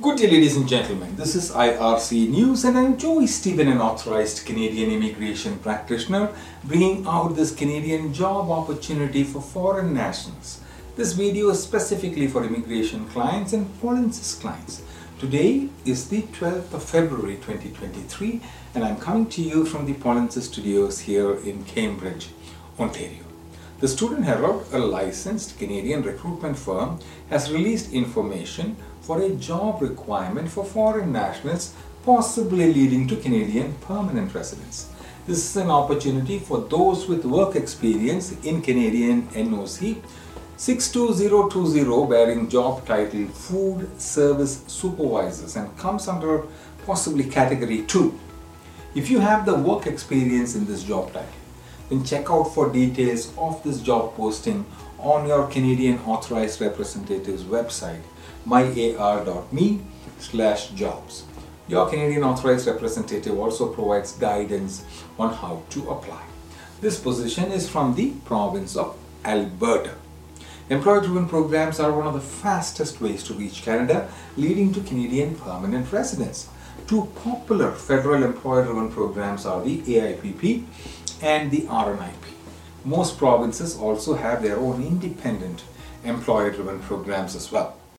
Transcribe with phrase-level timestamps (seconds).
[0.00, 1.16] Good day, ladies and gentlemen.
[1.16, 6.32] This is IRC News, and I'm Joey Stephen, an authorized Canadian immigration practitioner,
[6.64, 10.62] bringing out this Canadian job opportunity for foreign nationals.
[10.96, 14.80] This video is specifically for immigration clients and Polinsys clients.
[15.18, 18.40] Today is the 12th of February 2023,
[18.74, 22.30] and I'm coming to you from the Polinsys studios here in Cambridge,
[22.80, 23.24] Ontario.
[23.80, 30.48] The Student Herald, a licensed Canadian recruitment firm, has released information for a job requirement
[30.48, 34.88] for foreign nationals, possibly leading to Canadian permanent residence.
[35.26, 40.02] This is an opportunity for those with work experience in Canadian NOC
[40.56, 46.44] 62020 bearing job title Food Service Supervisors and comes under
[46.86, 48.18] possibly category 2.
[48.94, 51.41] If you have the work experience in this job title,
[51.92, 54.64] then check out for details of this job posting
[54.98, 58.00] on your Canadian Authorized Representative's website,
[58.46, 59.80] myar.me
[60.18, 61.24] slash jobs.
[61.68, 64.84] Your Canadian Authorized Representative also provides guidance
[65.18, 66.22] on how to apply.
[66.80, 69.94] This position is from the province of Alberta.
[70.70, 75.92] Employer-driven programs are one of the fastest ways to reach Canada, leading to Canadian permanent
[75.92, 76.48] residence.
[76.86, 80.64] Two popular federal employer-driven programs are the AIPP
[81.22, 82.12] and the RNIP.
[82.84, 85.64] Most provinces also have their own independent
[86.04, 87.76] employer driven programs as well.